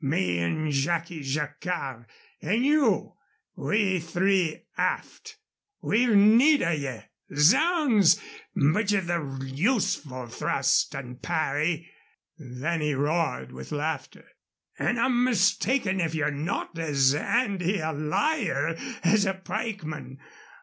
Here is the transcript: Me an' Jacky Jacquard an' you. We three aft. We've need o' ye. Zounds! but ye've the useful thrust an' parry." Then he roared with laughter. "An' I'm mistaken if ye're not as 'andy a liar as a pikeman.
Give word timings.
Me 0.03 0.39
an' 0.39 0.71
Jacky 0.71 1.21
Jacquard 1.21 2.07
an' 2.41 2.63
you. 2.63 3.13
We 3.55 3.99
three 3.99 4.65
aft. 4.75 5.37
We've 5.79 6.15
need 6.15 6.63
o' 6.63 6.71
ye. 6.71 7.01
Zounds! 7.37 8.19
but 8.55 8.89
ye've 8.91 9.05
the 9.05 9.51
useful 9.53 10.25
thrust 10.25 10.95
an' 10.95 11.17
parry." 11.17 11.91
Then 12.35 12.81
he 12.81 12.95
roared 12.95 13.51
with 13.51 13.71
laughter. 13.71 14.25
"An' 14.79 14.97
I'm 14.97 15.23
mistaken 15.23 15.99
if 15.99 16.15
ye're 16.15 16.31
not 16.31 16.79
as 16.79 17.13
'andy 17.13 17.77
a 17.77 17.91
liar 17.91 18.75
as 19.03 19.27
a 19.27 19.35
pikeman. 19.35 20.17